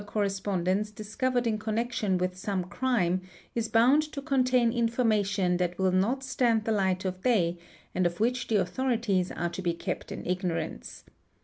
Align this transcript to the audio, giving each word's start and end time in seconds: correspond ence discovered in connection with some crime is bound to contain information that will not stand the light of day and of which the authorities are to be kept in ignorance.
correspond 0.07 0.67
ence 0.67 0.89
discovered 0.89 1.45
in 1.45 1.59
connection 1.59 2.17
with 2.17 2.35
some 2.35 2.63
crime 2.63 3.21
is 3.53 3.67
bound 3.67 4.01
to 4.01 4.19
contain 4.19 4.73
information 4.73 5.57
that 5.57 5.77
will 5.77 5.91
not 5.91 6.23
stand 6.23 6.63
the 6.65 6.71
light 6.71 7.05
of 7.05 7.21
day 7.21 7.55
and 7.93 8.07
of 8.07 8.19
which 8.19 8.47
the 8.47 8.55
authorities 8.59 9.29
are 9.31 9.49
to 9.49 9.61
be 9.61 9.75
kept 9.75 10.11
in 10.11 10.25
ignorance. 10.25 11.03